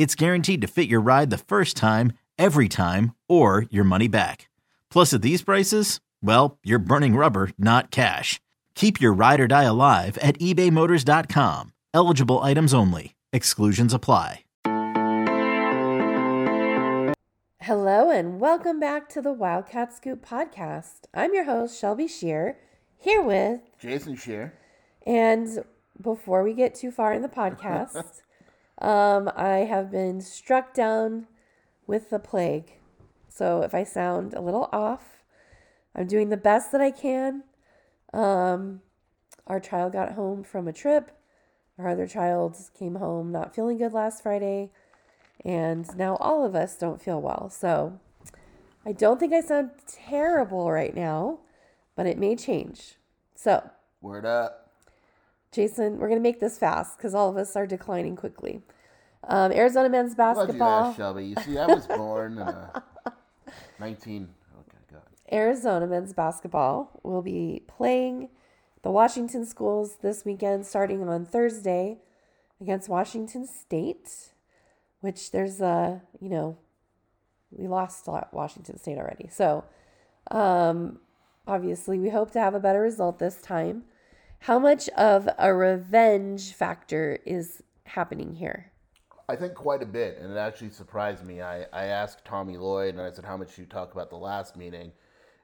[0.00, 4.48] it's guaranteed to fit your ride the first time, every time, or your money back.
[4.88, 8.40] Plus, at these prices, well, you're burning rubber, not cash.
[8.74, 11.74] Keep your ride or die alive at ebaymotors.com.
[11.92, 13.14] Eligible items only.
[13.30, 14.44] Exclusions apply.
[17.60, 21.02] Hello, and welcome back to the Wildcat Scoop podcast.
[21.12, 22.56] I'm your host, Shelby Scheer,
[22.96, 24.54] here with Jason Scheer.
[25.06, 25.62] And
[26.00, 28.22] before we get too far in the podcast,
[28.80, 31.26] um, I have been struck down
[31.86, 32.72] with the plague.
[33.28, 35.22] So if I sound a little off,
[35.94, 37.44] I'm doing the best that I can.
[38.12, 38.80] Um,
[39.46, 41.10] our child got home from a trip.
[41.78, 44.70] Our other child came home not feeling good last Friday.
[45.44, 47.48] And now all of us don't feel well.
[47.50, 47.98] So
[48.84, 51.40] I don't think I sound terrible right now,
[51.96, 52.96] but it may change.
[53.34, 53.70] So,
[54.00, 54.59] Word up.
[55.52, 58.62] Jason, we're going to make this fast because all of us are declining quickly.
[59.24, 60.94] Um, Arizona men's basketball.
[60.94, 61.26] Shelby.
[61.26, 62.82] You see, I was born in a
[63.80, 64.28] 19.
[64.60, 65.00] Okay, good.
[65.32, 68.28] Arizona men's basketball will be playing
[68.82, 71.98] the Washington schools this weekend, starting on Thursday
[72.60, 74.30] against Washington State,
[75.00, 76.56] which there's a, you know,
[77.50, 79.28] we lost Washington State already.
[79.28, 79.64] So,
[80.30, 81.00] um,
[81.46, 83.84] obviously, we hope to have a better result this time.
[84.44, 88.72] How much of a revenge factor is happening here?
[89.28, 91.42] I think quite a bit, and it actually surprised me.
[91.42, 94.56] I, I asked Tommy Lloyd, and I said, How much you talk about the last
[94.56, 94.92] meeting?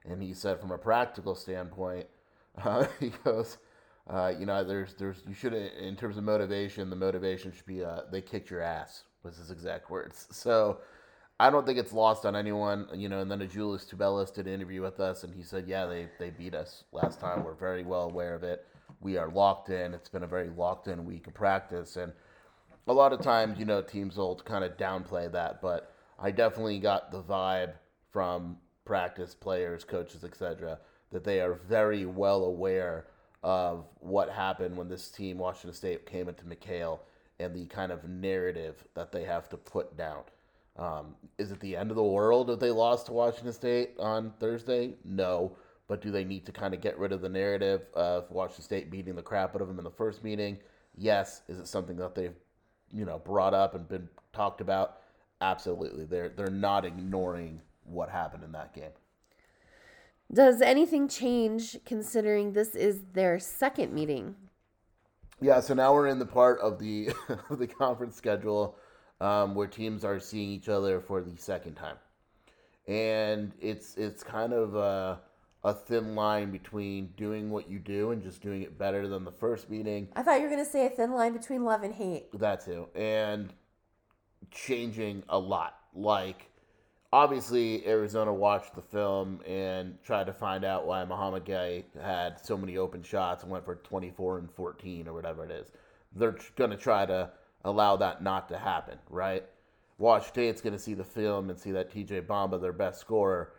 [0.09, 2.07] And he said, From a practical standpoint,
[2.65, 3.59] uh, he goes,
[4.09, 7.85] uh, You know, there's, there's, you should, in terms of motivation, the motivation should be,
[7.85, 10.27] uh, they kicked your ass, was his exact words.
[10.33, 10.79] So,
[11.39, 13.21] I don't think it's lost on anyone, you know.
[13.21, 16.09] And then a Julius Tubelis did an interview with us, and he said, "Yeah, they
[16.19, 17.45] they beat us last time.
[17.45, 18.67] We're very well aware of it.
[19.07, 19.95] We are locked in.
[19.95, 22.13] It's been a very locked in week of practice, and
[22.89, 25.63] a lot of times, you know, teams will kind of downplay that.
[25.63, 27.75] But I definitely got the vibe
[28.11, 30.81] from practice players, coaches, etc.,
[31.13, 33.07] that they are very well aware
[33.45, 36.99] of what happened when this team, Washington State, came into McKale
[37.39, 40.25] and the kind of narrative that they have to put down.
[40.77, 44.33] Um, is it the end of the world if they lost to Washington State on
[44.41, 44.95] Thursday?
[45.05, 45.57] No.
[45.89, 48.91] But do they need to kind of get rid of the narrative of Washington State
[48.91, 50.59] beating the crap out of them in the first meeting?
[50.97, 51.43] Yes.
[51.49, 52.35] Is it something that they've,
[52.93, 54.99] you know, brought up and been talked about?
[55.41, 56.05] Absolutely.
[56.05, 58.91] They're they're not ignoring what happened in that game.
[60.33, 64.35] Does anything change considering this is their second meeting?
[65.41, 67.11] Yeah, so now we're in the part of the
[67.51, 68.77] of the conference schedule
[69.21, 71.97] um, where teams are seeing each other for the second time,
[72.89, 75.21] and it's it's kind of a,
[75.67, 79.33] a thin line between doing what you do and just doing it better than the
[79.33, 80.07] first meeting.
[80.15, 82.27] I thought you were going to say a thin line between love and hate.
[82.39, 83.53] That too, and
[84.53, 85.75] changing a lot.
[85.93, 86.53] Like
[87.13, 92.57] obviously, Arizona watched the film and tried to find out why Mouhamed Gueye had so
[92.57, 95.73] many open shots and went for 24 and 14 or whatever it is.
[96.15, 97.31] They're going to try to
[97.65, 99.45] allow that not to happen, right?
[99.99, 103.55] Wash State's going to see the film and see that TJ Bamba, their best scorer,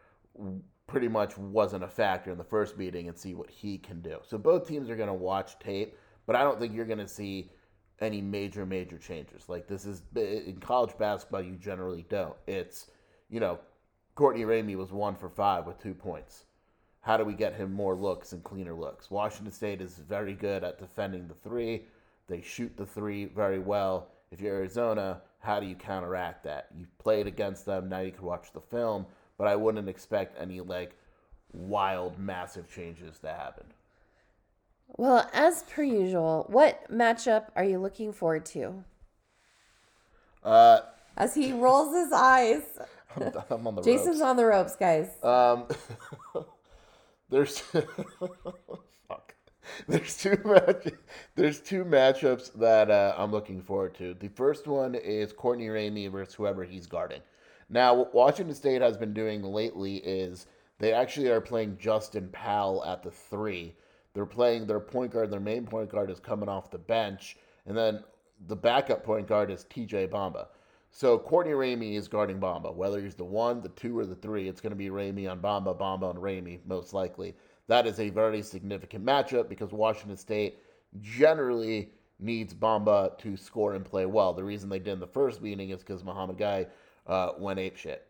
[0.88, 4.18] pretty much wasn't a factor in the first meeting and see what he can do.
[4.24, 7.08] So both teams are going to watch tape, but I don't think you're going to
[7.08, 7.52] see
[8.00, 9.50] any major, major changes.
[9.50, 12.36] Like this is in college basketball, you generally don't.
[12.48, 12.88] It's,
[13.30, 13.60] you know,
[14.16, 16.46] Courtney Ramey was one for five with two points.
[17.02, 19.12] How do we get him more looks and cleaner looks?
[19.12, 21.86] Washington State is very good at defending the three.
[22.28, 24.10] They shoot the three very well.
[24.32, 26.68] If you're Arizona, how do you counteract that?
[26.78, 29.06] You played against them, now you can watch the film,
[29.38, 30.96] but I wouldn't expect any like
[31.54, 33.66] wild, massive changes to happen.
[34.98, 38.84] Well, as per usual, what matchup are you looking forward to?
[40.44, 40.80] Uh,
[41.18, 42.62] As he rolls his eyes.
[43.16, 44.22] I'm, I'm on the Jason's ropes.
[44.22, 45.10] on the ropes, guys.
[45.24, 45.66] Um,
[47.30, 47.60] there's
[49.08, 49.36] fuck.
[49.88, 50.88] There's two match.
[51.36, 54.14] There's two matchups that uh, I'm looking forward to.
[54.14, 57.22] The first one is Courtney Ramey versus whoever he's guarding.
[57.70, 60.48] Now, what Washington State has been doing lately is
[60.80, 63.76] they actually are playing Justin Powell at the three.
[64.14, 65.32] They're playing their point guard.
[65.32, 68.04] Their main point guard is coming off the bench, and then
[68.48, 70.08] the backup point guard is T.J.
[70.08, 70.48] Bamba.
[70.92, 72.74] So Courtney Ramey is guarding Bamba.
[72.74, 75.40] Whether he's the one, the two, or the three, it's going to be Ramey on
[75.40, 77.36] Bamba, Bamba on Ramey, most likely.
[77.68, 80.60] That is a very significant matchup because Washington State
[81.02, 84.34] generally needs Bamba to score and play well.
[84.34, 86.68] The reason they did in the first meeting is because Mouhamed Gueye
[87.08, 88.08] uh, went ape shit.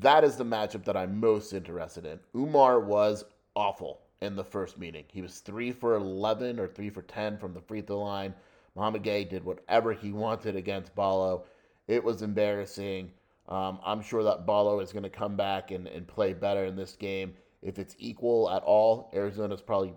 [0.00, 2.18] That is the matchup that I'm most interested in.
[2.34, 3.24] Oumar was
[3.54, 5.04] awful in the first meeting.
[5.08, 8.34] He was three for 11 or three for 10 from the free throw line.
[8.74, 11.44] Mouhamed Gueye did whatever he wanted against Ballo.
[11.88, 13.12] It was embarrassing.
[13.48, 16.76] Um, I'm sure that Ballo is going to come back and, and play better in
[16.76, 17.34] this game.
[17.62, 19.94] If it's equal at all, Arizona's probably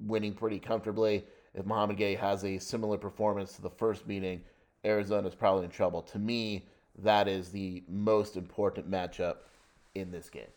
[0.00, 1.24] winning pretty comfortably.
[1.54, 4.40] If Mouhamed Gueye has a similar performance to the first meeting,
[4.84, 6.02] Arizona's probably in trouble.
[6.02, 6.66] To me,
[7.02, 9.36] that is the most important matchup
[9.94, 10.50] in this game.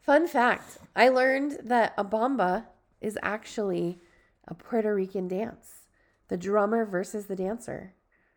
[0.00, 2.66] Fun fact I learned that a bamba
[3.00, 4.00] is actually
[4.46, 5.86] a Puerto Rican dance.
[6.28, 7.94] The drummer versus the dancer.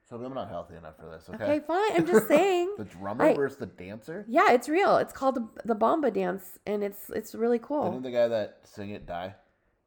[0.10, 1.30] So I'm not healthy enough for this.
[1.30, 1.44] Okay.
[1.44, 1.92] Okay, fine.
[1.96, 2.74] I'm just saying.
[2.78, 4.26] the drummer I- versus the dancer.
[4.30, 4.98] Yeah, it's real.
[4.98, 7.92] It's called the, the Bamba dance, and it's it's really cool.
[7.92, 9.36] Didn't the guy that sing it die?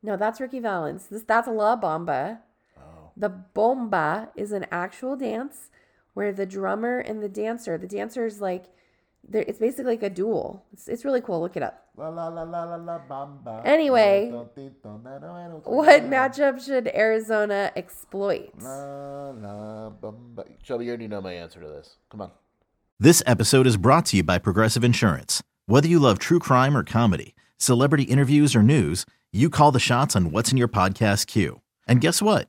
[0.02, 1.06] No, that's Ricky Valens.
[1.06, 2.40] This that's La Bamba.
[2.78, 3.12] Oh.
[3.16, 5.70] The bomba is an actual dance
[6.14, 8.64] where the drummer and the dancer, the dancer is like,
[9.32, 10.64] it's basically like a duel.
[10.72, 11.40] It's, it's really cool.
[11.40, 11.86] Look it up.
[11.96, 13.62] La la la la la la bamba.
[13.64, 14.56] Anyway, What
[15.64, 18.50] What matchup should Arizona exploit?
[18.60, 20.44] La la bamba.
[20.62, 21.96] Shelby, you already know my answer to this.
[22.10, 22.30] Come on.
[22.98, 25.42] This episode is brought to you by Progressive Insurance.
[25.66, 30.16] Whether you love true crime or comedy, celebrity interviews or news, you call the shots
[30.16, 31.60] on what's in your podcast queue.
[31.86, 32.48] And guess what?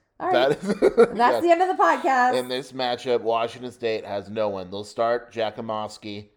[0.21, 0.49] All right.
[0.49, 0.79] That is,
[1.17, 1.43] that's yes.
[1.43, 2.35] the end of the podcast.
[2.35, 4.69] In this matchup, Washington State has no one.
[4.69, 6.27] They'll start Jakimovski.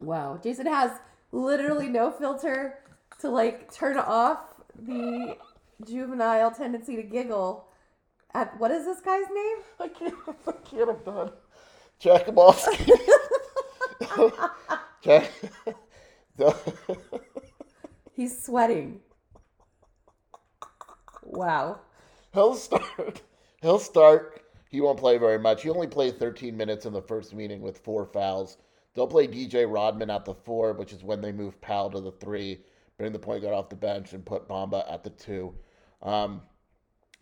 [0.00, 0.40] wow.
[0.42, 0.92] Jason has
[1.30, 2.78] literally no filter
[3.20, 5.36] to like turn off the
[5.86, 7.68] juvenile tendency to giggle
[8.34, 9.56] at what is this guy's name?
[9.80, 10.14] I can't,
[10.46, 11.32] I can't, I'm done.
[12.00, 12.90] Jakimovski.
[15.02, 15.32] Jack.
[18.14, 19.00] He's sweating.
[21.22, 21.80] Wow.
[22.36, 23.22] He'll start.
[23.62, 24.42] He'll start.
[24.68, 25.62] He won't play very much.
[25.62, 28.58] He only played 13 minutes in the first meeting with four fouls.
[28.92, 32.12] They'll play DJ Rodman at the four, which is when they move Powell to the
[32.12, 32.60] three,
[32.98, 35.54] bring the point guard off the bench, and put Bamba at the two.
[36.02, 36.42] Um,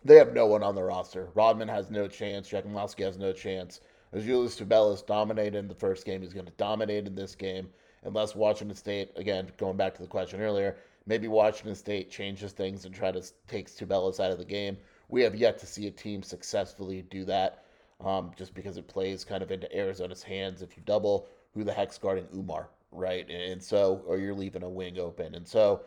[0.03, 1.29] they have no one on the roster.
[1.33, 2.49] Rodman has no chance.
[2.49, 3.79] Jakimovski has no chance.
[4.11, 7.69] As Julius Tubelis dominated in the first game, he's going to dominate in this game
[8.03, 12.83] unless Washington State, again, going back to the question earlier, maybe Washington State changes things
[12.83, 14.77] and try to take Tubelis out of the game.
[15.09, 17.63] We have yet to see a team successfully do that
[18.03, 20.61] um, just because it plays kind of into Arizona's hands.
[20.61, 23.29] If you double, who the heck's guarding Oumar, right?
[23.29, 25.35] And so, or you're leaving a wing open.
[25.35, 25.81] And so,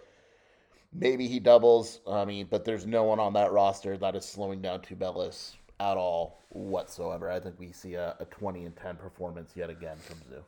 [0.93, 2.01] maybe he doubles.
[2.09, 5.97] I mean, but there's no one on that roster that is slowing down Tubelis at
[5.97, 7.31] all whatsoever.
[7.31, 10.45] I think we see a, a 20 and 10 performance yet again from Zoo.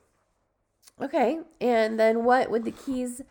[1.00, 1.40] Okay.
[1.60, 3.22] And then what would the keys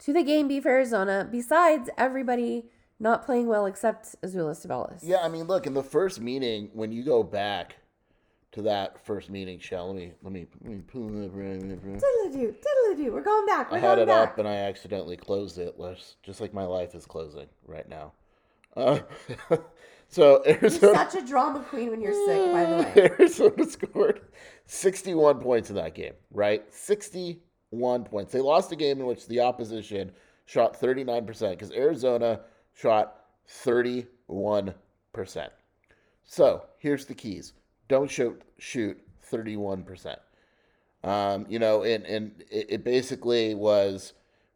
[0.00, 2.64] to the game be for Arizona besides everybody
[2.98, 5.00] not playing well except Azuolas Tubelis?
[5.02, 7.76] Yeah, I mean, look in the first meeting when you go back
[8.52, 9.88] to that first meeting, Shell.
[9.88, 11.32] Let me let me let me pull it up.
[11.32, 13.12] Diddly-doo, diddly-doo.
[13.12, 13.70] We're going back.
[13.70, 14.30] We're I had it back.
[14.30, 18.12] up and I accidentally closed it, just- just like my life is closing right now.
[18.76, 19.00] Uh,
[20.08, 23.10] so You're Arizona, such a drama queen when you're sick, by the way.
[23.18, 24.20] Arizona scored
[24.66, 26.62] 61 points in that game, right?
[26.72, 28.32] 61 points.
[28.32, 30.12] They lost a game in which the opposition
[30.44, 32.40] shot 39% because Arizona
[32.76, 34.04] shot 31%.
[36.24, 37.52] So here's the keys
[37.88, 40.16] don't shoot, shoot 31%.
[41.04, 44.12] Um, you know, and, and it, it basically was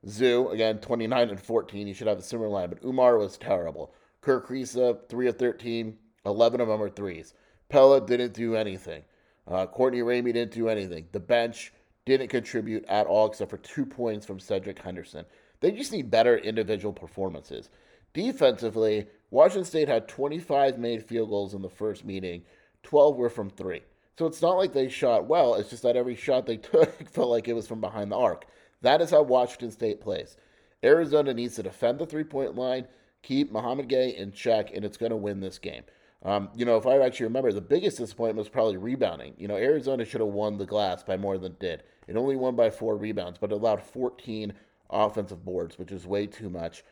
[0.08, 1.86] Zoo, again, 29 and 14.
[1.86, 3.92] You should have a similar line, but Oumar was terrible.
[4.20, 5.96] Kerr Kriisa, 3 of 13,
[6.26, 7.34] 11 of them are threes.
[7.68, 9.02] Pelle didn't do anything.
[9.46, 11.06] Uh, Courtney Ramey didn't do anything.
[11.12, 11.72] The bench
[12.04, 15.24] didn't contribute at all except for two points from Cedric Henderson.
[15.60, 17.70] They just need better individual performances.
[18.12, 22.42] Defensively, Washington State had 25 made field goals in the first meeting,
[22.82, 23.82] 12 were from three.
[24.18, 27.30] So it's not like they shot well, it's just that every shot they took felt
[27.30, 28.46] like it was from behind the arc.
[28.82, 30.36] That is how Washington State plays.
[30.82, 32.86] Arizona needs to defend the three point line,
[33.22, 35.82] keep Mouhamed Gueye in check, and it's going to win this game.
[36.22, 39.34] Um, you know, if I actually remember, the biggest disappointment was probably rebounding.
[39.38, 41.82] You know, Arizona should have won the glass by more than it did.
[42.06, 44.52] It only won by four rebounds, but it allowed 14
[44.90, 46.84] offensive boards, which is way too much.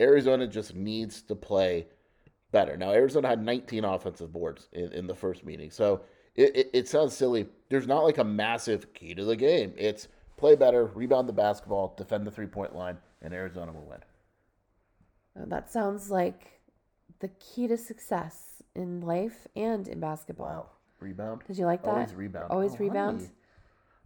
[0.00, 1.86] Arizona just needs to play
[2.52, 2.76] better.
[2.76, 5.70] Now, Arizona had 19 offensive boards in, in the first meeting.
[5.70, 6.02] So
[6.34, 7.46] it, it, it sounds silly.
[7.68, 9.72] There's not like a massive key to the game.
[9.76, 14.00] It's play better, rebound the basketball, defend the three point line, and Arizona will win.
[15.48, 16.60] That sounds like
[17.20, 20.46] the key to success in life and in basketball.
[20.46, 20.66] Wow.
[20.98, 21.42] Rebound?
[21.46, 21.90] Did you like that?
[21.90, 22.50] Always rebound.
[22.50, 23.30] Always Oh, rebound.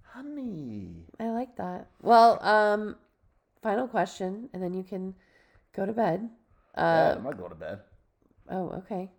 [0.02, 0.42] Honey.
[0.42, 1.06] honey.
[1.18, 1.88] I like that.
[2.02, 2.96] Well, um,
[3.62, 5.14] final question, and then you can
[5.74, 6.28] go to bed.
[6.76, 7.80] Yeah, Uh, I'm not going to bed.
[8.50, 9.10] oh, okay.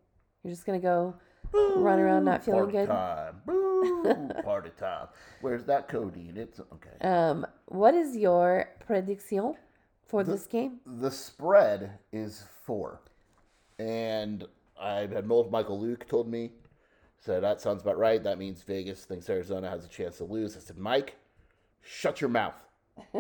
[0.44, 1.16] You're just gonna go
[1.54, 2.88] run around not feeling Party good.
[2.88, 3.42] time.
[3.46, 4.30] Boo.
[4.44, 5.08] Party time.
[5.42, 6.38] Where's that codeine?
[6.38, 7.08] It's okay.
[7.08, 9.56] Um, what is your prediction
[10.06, 10.80] for this game?
[10.86, 13.02] the spread is four.
[13.80, 14.46] And
[14.80, 16.52] I've had Mo- Michael Luke told me,
[17.18, 18.24] said that sounds about right.
[18.24, 20.56] That means Vegas thinks Arizona has a chance to lose.
[20.56, 21.16] I said, Mike,
[21.82, 22.54] shut your mouth.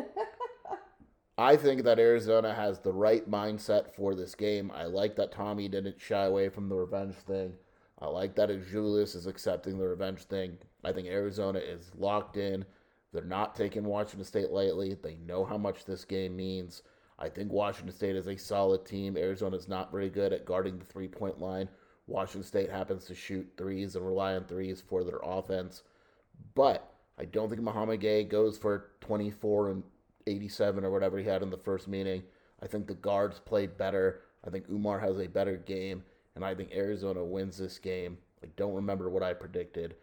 [1.38, 4.72] I think that Arizona has the right mindset for this game.
[4.74, 7.54] I like that Tommy didn't shy away from the revenge thing.
[8.00, 10.58] I like that Julius is accepting the revenge thing.
[10.84, 12.64] I think Arizona is locked in.
[13.12, 14.94] They're not taking Washington State lightly.
[14.94, 16.84] They know how much this game means.
[17.20, 19.18] I think Washington State is a solid team.
[19.18, 21.70] Arizona is not very good at guarding the three point line.
[22.08, 25.84] Washington State happens to shoot threes and rely on threes for their offense.
[26.54, 29.84] But I don't think Mouhamed Gueye goes for 24 and
[30.28, 32.24] 87 or whatever he had in the first meeting.
[32.62, 34.22] I think the guards played better.
[34.46, 36.04] I think Oumar has a better game.
[36.36, 38.18] And I think Arizona wins this game.
[38.44, 39.96] I don't remember what I predicted,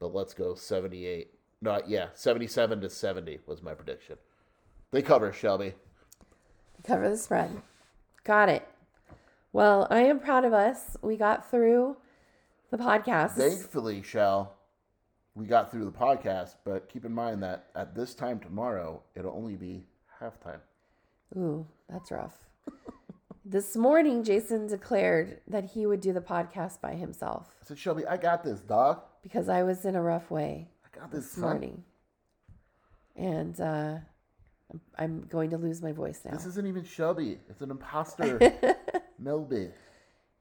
[0.00, 1.30] but let's go 78.
[1.62, 4.16] Not yeah, 77 to 70 was my prediction.
[4.90, 5.74] They cover, Shelby.
[6.84, 7.62] Cover the spread.
[8.24, 8.68] Got it.
[9.52, 10.96] Well, I am proud of us.
[11.00, 11.96] We got through
[12.70, 13.32] the podcast.
[13.32, 14.55] Thankfully, Shell,
[15.36, 19.36] we got through the podcast, but keep in mind that at this time tomorrow, it'll
[19.36, 19.84] only be
[20.20, 20.60] halftime.
[21.36, 22.32] Ooh, that's rough.
[23.44, 28.06] this morning, Jason declared that he would do the podcast by himself I said, Shelby,
[28.06, 29.02] I got this, dog.
[29.22, 31.84] because I was in a rough way I got this, this morning.
[33.14, 33.64] And uh,
[34.70, 36.32] I'm- I'm going to lose my voice now.
[36.32, 37.38] This isn't even Shelby.
[37.48, 38.38] It's an imposter.
[39.22, 39.70] Melby.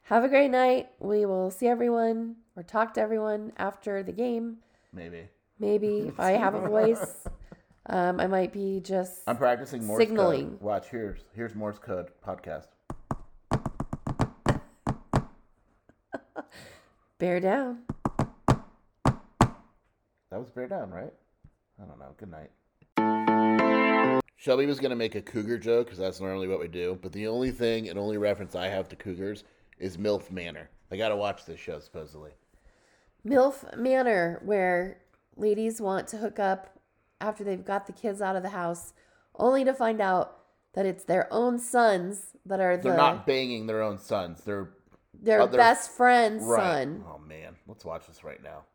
[0.03, 0.89] Have a great night.
[0.99, 4.57] We will see everyone or talk to everyone after the game.
[4.95, 5.27] Maybe.
[5.59, 7.27] Maybe if I have a voice,
[7.87, 10.51] um, I might be just I'm practicing Morse Signaling.
[10.51, 10.61] code.
[10.61, 12.67] Watch, here's here's Morse code podcast.
[17.19, 17.79] bear down.
[19.05, 21.13] That was bear down, right?
[21.81, 22.15] I don't know.
[22.17, 22.51] Good night.
[24.37, 27.27] Shelby was gonna make a cougar joke because that's normally what we do, but the
[27.27, 29.43] only thing and only reference I have to cougars
[29.79, 30.69] is MILF Manor.
[30.91, 32.31] I gotta watch this show supposedly.
[33.25, 35.01] MILF Manor, where
[35.35, 36.79] ladies want to hook up
[37.19, 38.93] after they've got the kids out of the house,
[39.35, 40.37] only to find out
[40.73, 44.41] that it's their own sons that are They're the not banging their own sons.
[44.43, 44.69] They're
[45.13, 46.83] their they're- best friend's right.
[46.83, 47.03] son.
[47.07, 48.65] Oh man, let's watch this right now.